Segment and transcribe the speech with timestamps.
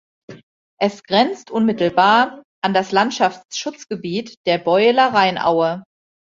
[0.81, 5.83] Es grenzt unmittelbar an das Landschaftsschutzgebiet der Beueler Rheinaue.